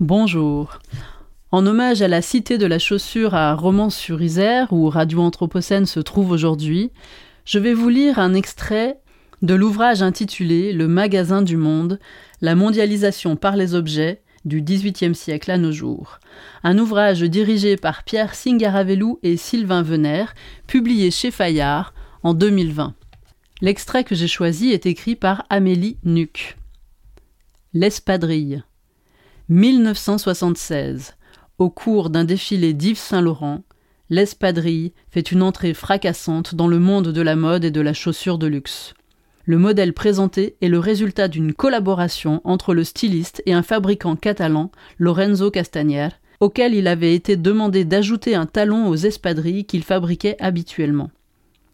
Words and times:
Bonjour. 0.00 0.78
En 1.50 1.66
hommage 1.66 2.00
à 2.00 2.08
la 2.08 2.22
cité 2.22 2.56
de 2.56 2.64
la 2.66 2.78
chaussure 2.78 3.34
à 3.34 3.54
Romans-sur-Isère, 3.54 4.72
où 4.72 4.88
Radio 4.88 5.20
Anthropocène 5.20 5.84
se 5.84 6.00
trouve 6.00 6.30
aujourd'hui, 6.30 6.90
je 7.44 7.58
vais 7.58 7.74
vous 7.74 7.90
lire 7.90 8.18
un 8.18 8.32
extrait 8.32 8.98
de 9.42 9.54
l'ouvrage 9.54 10.02
intitulé 10.02 10.72
Le 10.72 10.88
magasin 10.88 11.42
du 11.42 11.58
monde, 11.58 12.00
la 12.40 12.54
mondialisation 12.54 13.36
par 13.36 13.54
les 13.54 13.74
objets 13.74 14.22
du 14.46 14.62
XVIIIe 14.62 15.14
siècle 15.14 15.50
à 15.50 15.58
nos 15.58 15.72
jours. 15.72 16.20
Un 16.64 16.78
ouvrage 16.78 17.20
dirigé 17.20 17.76
par 17.76 18.02
Pierre 18.02 18.34
Singaravelou 18.34 19.20
et 19.22 19.36
Sylvain 19.36 19.82
Venner, 19.82 20.24
publié 20.66 21.10
chez 21.10 21.30
Fayard 21.30 21.92
en 22.22 22.32
2020. 22.32 22.94
L'extrait 23.60 24.04
que 24.04 24.14
j'ai 24.14 24.26
choisi 24.26 24.70
est 24.70 24.86
écrit 24.86 25.16
par 25.16 25.44
Amélie 25.50 25.98
Nuc. 26.02 26.56
L'espadrille. 27.74 28.64
1976. 29.52 31.12
Au 31.58 31.68
cours 31.68 32.08
d'un 32.08 32.24
défilé 32.24 32.72
d'Yves 32.72 32.96
Saint-Laurent, 32.96 33.64
l'espadrille 34.08 34.94
fait 35.10 35.30
une 35.30 35.42
entrée 35.42 35.74
fracassante 35.74 36.54
dans 36.54 36.68
le 36.68 36.78
monde 36.78 37.08
de 37.08 37.20
la 37.20 37.36
mode 37.36 37.66
et 37.66 37.70
de 37.70 37.82
la 37.82 37.92
chaussure 37.92 38.38
de 38.38 38.46
luxe. 38.46 38.94
Le 39.44 39.58
modèle 39.58 39.92
présenté 39.92 40.56
est 40.62 40.68
le 40.68 40.78
résultat 40.78 41.28
d'une 41.28 41.52
collaboration 41.52 42.40
entre 42.44 42.72
le 42.72 42.82
styliste 42.82 43.42
et 43.44 43.52
un 43.52 43.62
fabricant 43.62 44.16
catalan, 44.16 44.70
Lorenzo 44.98 45.50
Castañer, 45.50 46.08
auquel 46.40 46.72
il 46.72 46.88
avait 46.88 47.14
été 47.14 47.36
demandé 47.36 47.84
d'ajouter 47.84 48.34
un 48.34 48.46
talon 48.46 48.88
aux 48.88 48.96
espadrilles 48.96 49.66
qu'il 49.66 49.84
fabriquait 49.84 50.36
habituellement. 50.40 51.10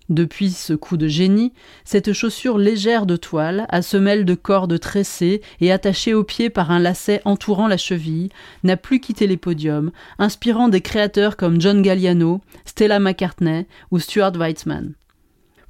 Depuis 0.08 0.52
ce 0.52 0.72
coup 0.72 0.96
de 0.96 1.06
génie, 1.06 1.52
cette 1.84 2.14
chaussure 2.14 2.56
légère 2.56 3.04
de 3.04 3.16
toile, 3.16 3.66
à 3.68 3.82
semelle 3.82 4.24
de 4.24 4.34
corde 4.34 4.80
tressée 4.80 5.42
et 5.60 5.70
attachée 5.70 6.14
au 6.14 6.24
pied 6.24 6.48
par 6.48 6.70
un 6.70 6.78
lacet 6.78 7.20
entourant 7.26 7.68
la 7.68 7.76
cheville, 7.76 8.30
n'a 8.64 8.78
plus 8.78 9.00
quitté 9.00 9.26
les 9.26 9.36
podiums, 9.36 9.90
inspirant 10.18 10.68
des 10.68 10.80
créateurs 10.80 11.36
comme 11.36 11.60
John 11.60 11.82
Galliano, 11.82 12.40
Stella 12.64 13.00
McCartney 13.00 13.66
ou 13.90 13.98
Stuart 13.98 14.32
Weitzman. 14.32 14.94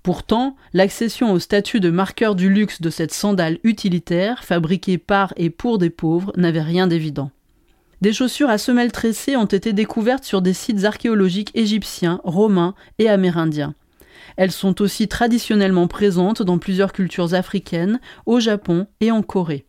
Pourtant, 0.04 0.54
l'accession 0.72 1.32
au 1.32 1.40
statut 1.40 1.80
de 1.80 1.90
marqueur 1.90 2.36
du 2.36 2.48
luxe 2.48 2.80
de 2.80 2.90
cette 2.90 3.12
sandale 3.12 3.58
utilitaire, 3.64 4.44
fabriquée 4.44 4.98
par 4.98 5.34
et 5.36 5.50
pour 5.50 5.78
des 5.78 5.90
pauvres, 5.90 6.32
n'avait 6.36 6.62
rien 6.62 6.86
d'évident. 6.86 7.32
Des 8.02 8.12
chaussures 8.12 8.48
à 8.50 8.58
semelle 8.58 8.92
tressée 8.92 9.34
ont 9.34 9.46
été 9.46 9.72
découvertes 9.72 10.22
sur 10.22 10.40
des 10.40 10.52
sites 10.52 10.84
archéologiques 10.84 11.50
égyptiens, 11.54 12.20
romains 12.22 12.74
et 13.00 13.08
amérindiens. 13.08 13.74
Elles 14.36 14.52
sont 14.52 14.80
aussi 14.82 15.08
traditionnellement 15.08 15.88
présentes 15.88 16.42
dans 16.42 16.58
plusieurs 16.58 16.92
cultures 16.92 17.34
africaines, 17.34 18.00
au 18.26 18.40
Japon 18.40 18.86
et 19.00 19.10
en 19.10 19.22
Corée. 19.22 19.66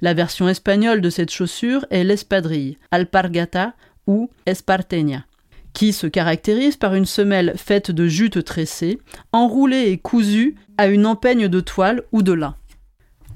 La 0.00 0.14
version 0.14 0.48
espagnole 0.48 1.00
de 1.00 1.10
cette 1.10 1.30
chaussure 1.30 1.86
est 1.90 2.04
l'espadrille, 2.04 2.78
alpargata 2.90 3.74
ou 4.06 4.30
esparteña, 4.46 5.24
qui 5.72 5.92
se 5.92 6.06
caractérise 6.06 6.76
par 6.76 6.94
une 6.94 7.06
semelle 7.06 7.54
faite 7.56 7.90
de 7.90 8.06
jute 8.06 8.44
tressée, 8.44 8.98
enroulée 9.32 9.88
et 9.88 9.98
cousue 9.98 10.56
à 10.78 10.88
une 10.88 11.06
empeigne 11.06 11.48
de 11.48 11.60
toile 11.60 12.02
ou 12.12 12.22
de 12.22 12.32
lin. 12.32 12.56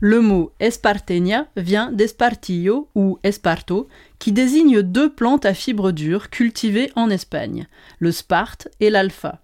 Le 0.00 0.20
mot 0.20 0.52
esparteña 0.60 1.48
vient 1.56 1.90
d'espartillo 1.90 2.88
ou 2.94 3.18
esparto, 3.24 3.88
qui 4.20 4.30
désigne 4.30 4.82
deux 4.82 5.12
plantes 5.12 5.44
à 5.44 5.54
fibres 5.54 5.90
dures 5.90 6.30
cultivées 6.30 6.92
en 6.94 7.10
Espagne, 7.10 7.66
le 7.98 8.12
sparte 8.12 8.68
et 8.78 8.90
l'alpha. 8.90 9.40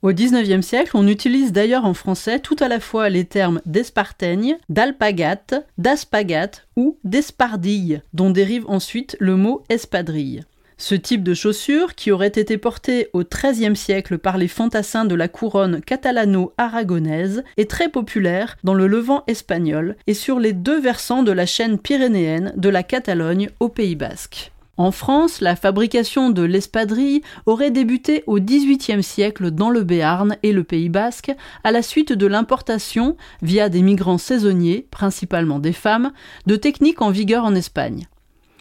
Au 0.00 0.12
XIXe 0.12 0.64
siècle, 0.64 0.92
on 0.94 1.08
utilise 1.08 1.52
d'ailleurs 1.52 1.84
en 1.84 1.92
français 1.92 2.38
tout 2.38 2.54
à 2.60 2.68
la 2.68 2.78
fois 2.78 3.08
les 3.08 3.24
termes 3.24 3.60
d'esparteigne, 3.66 4.56
d'alpagate, 4.68 5.66
d'aspagate 5.76 6.68
ou 6.76 6.98
d'espardille, 7.02 8.02
dont 8.12 8.30
dérive 8.30 8.64
ensuite 8.68 9.16
le 9.18 9.34
mot 9.34 9.64
espadrille. 9.68 10.42
Ce 10.80 10.94
type 10.94 11.24
de 11.24 11.34
chaussure, 11.34 11.96
qui 11.96 12.12
aurait 12.12 12.28
été 12.28 12.56
porté 12.56 13.08
au 13.12 13.24
XIIIe 13.24 13.74
siècle 13.74 14.18
par 14.18 14.38
les 14.38 14.46
fantassins 14.46 15.04
de 15.04 15.16
la 15.16 15.26
couronne 15.26 15.80
catalano-aragonaise, 15.80 17.42
est 17.56 17.68
très 17.68 17.88
populaire 17.88 18.56
dans 18.62 18.74
le 18.74 18.86
Levant 18.86 19.24
espagnol 19.26 19.96
et 20.06 20.14
sur 20.14 20.38
les 20.38 20.52
deux 20.52 20.80
versants 20.80 21.24
de 21.24 21.32
la 21.32 21.46
chaîne 21.46 21.80
pyrénéenne 21.80 22.52
de 22.56 22.68
la 22.68 22.84
Catalogne 22.84 23.50
au 23.58 23.68
Pays 23.68 23.96
basque. 23.96 24.52
En 24.78 24.92
France, 24.92 25.40
la 25.40 25.56
fabrication 25.56 26.30
de 26.30 26.42
l'espadrille 26.42 27.22
aurait 27.46 27.72
débuté 27.72 28.22
au 28.28 28.38
XVIIIe 28.38 29.02
siècle 29.02 29.50
dans 29.50 29.70
le 29.70 29.82
Béarn 29.82 30.36
et 30.44 30.52
le 30.52 30.62
Pays 30.62 30.88
basque, 30.88 31.32
à 31.64 31.72
la 31.72 31.82
suite 31.82 32.12
de 32.12 32.26
l'importation, 32.28 33.16
via 33.42 33.68
des 33.68 33.82
migrants 33.82 34.18
saisonniers, 34.18 34.86
principalement 34.92 35.58
des 35.58 35.72
femmes, 35.72 36.12
de 36.46 36.54
techniques 36.54 37.02
en 37.02 37.10
vigueur 37.10 37.44
en 37.44 37.56
Espagne. 37.56 38.06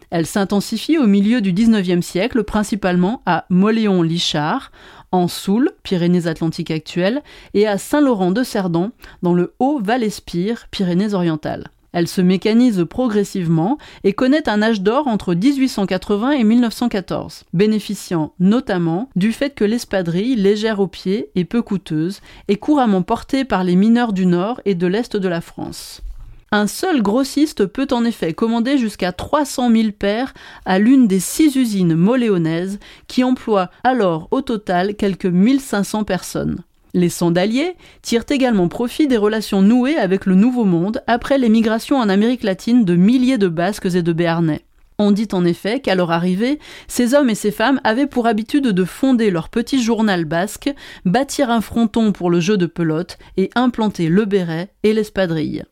Elle 0.09 0.25
s'intensifie 0.25 0.97
au 0.97 1.05
milieu 1.05 1.39
du 1.39 1.53
XIXe 1.53 2.03
siècle, 2.03 2.43
principalement 2.43 3.21
à 3.27 3.45
Moléon-Lichard, 3.51 4.71
en 5.11 5.27
Soule, 5.27 5.71
Pyrénées-Atlantiques 5.83 6.71
actuelles, 6.71 7.21
et 7.53 7.67
à 7.67 7.77
Saint-Laurent-de-Cerdan, 7.77 8.89
dans 9.21 9.35
le 9.35 9.53
Haut-Val-Espire, 9.59 10.65
Pyrénées-Orientales. 10.71 11.69
Elle 11.97 12.07
se 12.07 12.21
mécanise 12.21 12.85
progressivement 12.87 13.79
et 14.03 14.13
connaît 14.13 14.47
un 14.47 14.61
âge 14.61 14.83
d'or 14.83 15.07
entre 15.07 15.33
1880 15.33 16.33
et 16.33 16.43
1914, 16.43 17.45
bénéficiant 17.53 18.35
notamment 18.39 19.09
du 19.15 19.31
fait 19.31 19.55
que 19.55 19.63
l'espadrille, 19.63 20.35
légère 20.35 20.79
au 20.79 20.85
pied 20.85 21.31
et 21.33 21.43
peu 21.43 21.63
coûteuse, 21.63 22.21
est 22.49 22.57
couramment 22.57 23.01
portée 23.01 23.45
par 23.45 23.63
les 23.63 23.75
mineurs 23.75 24.13
du 24.13 24.27
nord 24.27 24.61
et 24.65 24.75
de 24.75 24.85
l'est 24.85 25.17
de 25.17 25.27
la 25.27 25.41
France. 25.41 26.03
Un 26.51 26.67
seul 26.67 27.01
grossiste 27.01 27.65
peut 27.65 27.87
en 27.89 28.05
effet 28.05 28.33
commander 28.33 28.77
jusqu'à 28.77 29.11
300 29.11 29.71
000 29.71 29.87
paires 29.97 30.35
à 30.65 30.77
l'une 30.77 31.07
des 31.07 31.19
six 31.19 31.55
usines 31.55 31.95
moléonaises 31.95 32.77
qui 33.07 33.23
emploient 33.23 33.71
alors 33.83 34.27
au 34.29 34.41
total 34.41 34.93
quelques 34.93 35.25
1500 35.25 36.03
personnes. 36.03 36.57
Les 36.93 37.09
sandaliers 37.09 37.75
tirent 38.01 38.25
également 38.29 38.67
profit 38.67 39.07
des 39.07 39.17
relations 39.17 39.61
nouées 39.61 39.97
avec 39.97 40.25
le 40.25 40.35
Nouveau 40.35 40.63
Monde 40.63 41.03
après 41.07 41.37
l'émigration 41.37 41.97
en 41.97 42.09
Amérique 42.09 42.43
latine 42.43 42.85
de 42.85 42.95
milliers 42.95 43.37
de 43.37 43.47
Basques 43.47 43.93
et 43.93 44.01
de 44.01 44.13
Béarnais. 44.13 44.63
On 44.99 45.11
dit 45.11 45.27
en 45.31 45.45
effet 45.45 45.79
qu'à 45.79 45.93
leur 45.93 46.09
arrivée, 46.09 46.57
ces 46.87 47.13
hommes 47.13 47.29
et 47.29 47.35
ces 47.35 47.51
femmes 47.51 47.79
avaient 47.83 48.07
pour 48.07 48.25
habitude 48.25 48.67
de 48.67 48.83
fonder 48.83 49.29
leur 49.29 49.49
petit 49.49 49.83
journal 49.83 50.25
basque, 50.25 50.73
bâtir 51.05 51.51
un 51.51 51.61
fronton 51.61 52.11
pour 52.11 52.31
le 52.31 52.39
jeu 52.39 52.57
de 52.57 52.65
pelote 52.65 53.19
et 53.37 53.51
implanter 53.53 54.09
le 54.09 54.25
béret 54.25 54.69
et 54.81 54.93
l'espadrille. 54.93 55.65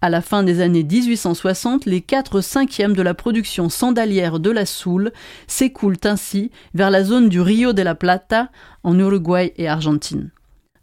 À 0.00 0.10
la 0.10 0.20
fin 0.20 0.42
des 0.42 0.60
années 0.60 0.82
1860, 0.82 1.86
les 1.86 2.00
4 2.00 2.40
cinquièmes 2.40 2.96
de 2.96 3.02
la 3.02 3.14
production 3.14 3.68
sandalière 3.68 4.40
de 4.40 4.50
la 4.50 4.66
Soule 4.66 5.12
s'écoulent 5.46 6.00
ainsi 6.02 6.50
vers 6.74 6.90
la 6.90 7.04
zone 7.04 7.28
du 7.28 7.40
Rio 7.40 7.72
de 7.72 7.82
la 7.82 7.94
Plata 7.94 8.50
en 8.82 8.98
Uruguay 8.98 9.54
et 9.56 9.68
Argentine. 9.68 10.32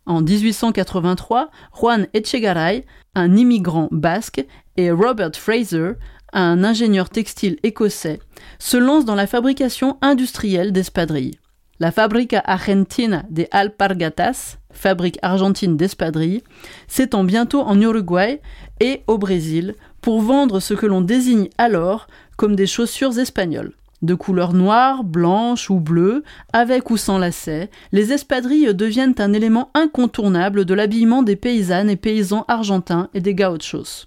En 0.10 0.22
1883, 0.22 1.52
Juan 1.72 2.08
Echegaray, 2.16 2.84
un 3.14 3.38
immigrant 3.38 3.90
basque, 3.92 4.44
et 4.76 4.90
Robert 4.90 5.36
Fraser, 5.36 5.92
un 6.34 6.64
ingénieur 6.64 7.12
textile 7.12 7.58
écossais, 7.62 8.20
se 8.58 8.78
lancent 8.78 9.06
dans 9.06 9.14
la 9.14 9.28
fabrication 9.28 10.00
industrielle 10.02 10.72
d'espadrilles. 10.72 11.38
La 11.80 11.92
Fabrica 11.92 12.42
Argentina 12.44 13.24
de 13.30 13.46
Alpargatas, 13.52 14.58
fabrique 14.72 15.20
argentine 15.22 15.78
d'espadrilles, 15.78 16.42
s'étend 16.88 17.24
bientôt 17.24 17.62
en 17.62 17.80
Uruguay 17.80 18.42
et 18.80 19.04
au 19.06 19.20
Brésil 19.20 19.76
pour 20.02 20.22
vendre 20.22 20.60
ce 20.60 20.74
que 20.74 20.88
l'on 20.88 21.02
désigne 21.02 21.50
alors 21.60 22.08
comme 22.36 22.56
des 22.56 22.66
chaussures 22.66 23.20
espagnoles. 23.20 23.74
De 24.02 24.16
couleur 24.16 24.54
noire, 24.54 25.04
blanche 25.04 25.70
ou 25.70 25.80
bleue, 25.80 26.24
avec 26.54 26.90
ou 26.90 26.96
sans 26.96 27.18
lacets, 27.18 27.70
les 27.92 28.14
espadrilles 28.14 28.74
deviennent 28.74 29.16
un 29.18 29.34
élément 29.34 29.72
incontournable 29.74 30.64
de 30.64 30.74
l'habillement 30.74 31.22
des 31.22 31.36
paysannes 31.36 31.90
et 31.90 31.98
paysans 31.98 32.46
argentins 32.48 33.10
et 33.14 33.20
des 33.20 33.36
gauchos. 33.36 34.06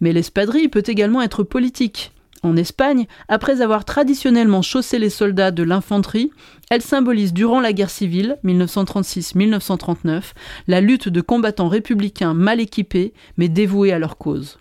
Mais 0.00 0.12
l'espadrille 0.12 0.68
peut 0.68 0.82
également 0.86 1.22
être 1.22 1.44
politique. 1.44 2.12
En 2.42 2.56
Espagne, 2.56 3.06
après 3.28 3.60
avoir 3.60 3.84
traditionnellement 3.84 4.62
chaussé 4.62 4.98
les 4.98 5.10
soldats 5.10 5.50
de 5.50 5.62
l'infanterie, 5.62 6.30
elle 6.70 6.80
symbolise 6.80 7.34
durant 7.34 7.60
la 7.60 7.74
guerre 7.74 7.90
civile 7.90 8.38
1936-1939 8.44 10.22
la 10.66 10.80
lutte 10.80 11.10
de 11.10 11.20
combattants 11.20 11.68
républicains 11.68 12.32
mal 12.32 12.60
équipés 12.60 13.12
mais 13.36 13.48
dévoués 13.48 13.92
à 13.92 13.98
leur 13.98 14.16
cause. 14.16 14.59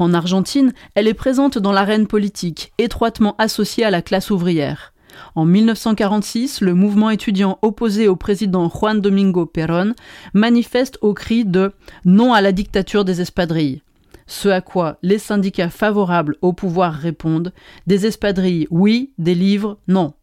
En 0.00 0.14
Argentine, 0.14 0.72
elle 0.94 1.08
est 1.08 1.14
présente 1.14 1.58
dans 1.58 1.72
l'arène 1.72 2.06
politique, 2.06 2.72
étroitement 2.78 3.34
associée 3.36 3.84
à 3.84 3.90
la 3.90 4.00
classe 4.00 4.30
ouvrière. 4.30 4.94
En 5.34 5.44
1946, 5.44 6.62
le 6.62 6.72
mouvement 6.72 7.10
étudiant 7.10 7.58
opposé 7.60 8.08
au 8.08 8.16
président 8.16 8.70
Juan 8.70 9.02
Domingo 9.02 9.44
Perón 9.44 9.92
manifeste 10.32 10.96
au 11.02 11.12
cri 11.12 11.44
de 11.44 11.74
Non 12.06 12.32
à 12.32 12.40
la 12.40 12.52
dictature 12.52 13.04
des 13.04 13.20
espadrilles. 13.20 13.82
Ce 14.26 14.48
à 14.48 14.62
quoi 14.62 14.96
les 15.02 15.18
syndicats 15.18 15.68
favorables 15.68 16.36
au 16.40 16.54
pouvoir 16.54 16.94
répondent 16.94 17.52
Des 17.86 18.06
espadrilles, 18.06 18.68
oui, 18.70 19.12
des 19.18 19.34
livres, 19.34 19.76
non. 19.86 20.14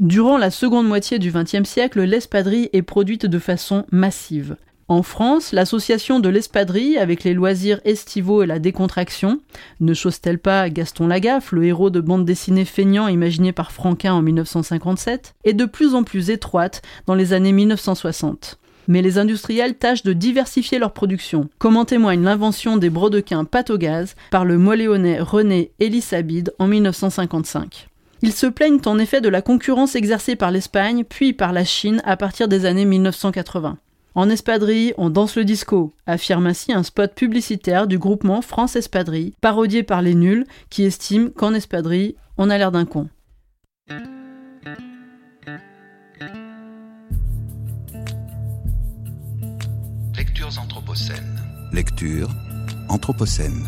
Durant 0.00 0.36
la 0.36 0.50
seconde 0.50 0.88
moitié 0.88 1.20
du 1.20 1.30
XXe 1.30 1.62
siècle, 1.62 2.02
l'espadrille 2.02 2.70
est 2.72 2.82
produite 2.82 3.26
de 3.26 3.38
façon 3.38 3.86
massive. 3.92 4.56
En 4.88 5.02
France, 5.02 5.50
l'association 5.50 6.20
de 6.20 6.28
l'espadrille 6.28 6.96
avec 6.96 7.24
les 7.24 7.34
loisirs 7.34 7.80
estivaux 7.84 8.44
et 8.44 8.46
la 8.46 8.60
décontraction, 8.60 9.40
ne 9.80 9.94
chose-t-elle 9.94 10.38
pas 10.38 10.70
Gaston 10.70 11.08
Lagaffe, 11.08 11.50
le 11.50 11.64
héros 11.64 11.90
de 11.90 12.00
bande 12.00 12.24
dessinée 12.24 12.64
feignant 12.64 13.08
imaginé 13.08 13.50
par 13.52 13.72
Franquin 13.72 14.14
en 14.14 14.22
1957, 14.22 15.34
est 15.42 15.54
de 15.54 15.64
plus 15.64 15.96
en 15.96 16.04
plus 16.04 16.30
étroite 16.30 16.82
dans 17.06 17.14
les 17.14 17.32
années 17.32 17.52
1960 17.52 18.58
mais 18.88 19.02
les 19.02 19.18
industriels 19.18 19.74
tâchent 19.74 20.04
de 20.04 20.12
diversifier 20.12 20.78
leur 20.78 20.92
production, 20.92 21.48
comme 21.58 21.76
en 21.76 21.84
témoigne 21.84 22.22
l'invention 22.22 22.76
des 22.76 22.88
brodequins 22.88 23.44
pâte 23.44 23.70
au 23.70 23.78
gaz 23.78 24.14
par 24.30 24.44
le 24.44 24.58
moléonais 24.58 25.18
René 25.18 25.72
Elisabide 25.80 26.54
en 26.60 26.68
1955. 26.68 27.88
Ils 28.22 28.32
se 28.32 28.46
plaignent 28.46 28.80
en 28.86 28.98
effet 29.00 29.20
de 29.20 29.28
la 29.28 29.42
concurrence 29.42 29.96
exercée 29.96 30.36
par 30.36 30.52
l'Espagne 30.52 31.02
puis 31.02 31.32
par 31.32 31.52
la 31.52 31.64
Chine 31.64 32.00
à 32.04 32.16
partir 32.16 32.46
des 32.46 32.64
années 32.64 32.84
1980. 32.84 33.76
En 34.18 34.30
espadrille, 34.30 34.94
on 34.96 35.10
danse 35.10 35.36
le 35.36 35.44
disco, 35.44 35.92
affirme 36.06 36.46
ainsi 36.46 36.72
un 36.72 36.82
spot 36.82 37.14
publicitaire 37.14 37.86
du 37.86 37.98
groupement 37.98 38.40
France 38.40 38.74
Espadrille, 38.74 39.34
parodié 39.42 39.82
par 39.82 40.00
les 40.00 40.14
nuls 40.14 40.46
qui 40.70 40.84
estiment 40.84 41.28
qu'en 41.28 41.52
espadrille, 41.52 42.16
on 42.38 42.48
a 42.48 42.56
l'air 42.56 42.72
d'un 42.72 42.86
con. 42.86 43.10
Lectures 50.16 50.58
anthropocènes. 50.58 51.38
Lecture 51.74 52.30
anthropocène. 52.88 53.64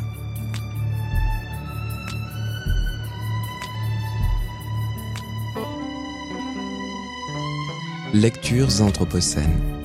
Lectures 8.15 8.81
anthropocènes. 8.81 9.77